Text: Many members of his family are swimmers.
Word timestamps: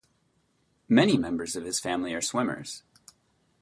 Many 0.89 1.15
members 1.15 1.55
of 1.55 1.63
his 1.63 1.79
family 1.79 2.11
are 2.15 2.23
swimmers. 2.23 2.81